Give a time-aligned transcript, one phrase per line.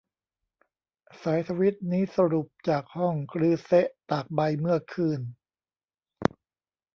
[1.21, 5.21] สายทวีตนี้สรุปจากห้อง กรือเซะ ตากใบ เมื่อคืน